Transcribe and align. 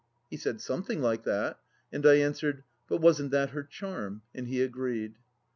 He 0.31 0.37
said," 0.37 0.61
Something 0.61 0.99
like 0.99 1.25
that"; 1.25 1.59
and 1.93 2.03
I 2.07 2.15
answered: 2.15 2.63
But 2.89 3.01
wasn't 3.01 3.29
that 3.33 3.51
her 3.51 3.61
charm? 3.61 4.23
And 4.33 4.47
he 4.47 4.63
agreed. 4.63 5.13